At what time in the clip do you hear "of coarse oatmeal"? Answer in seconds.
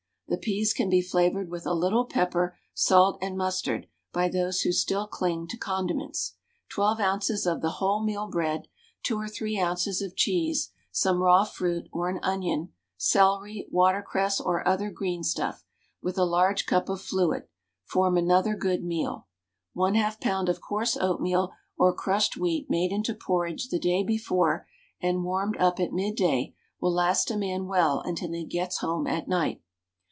20.47-21.51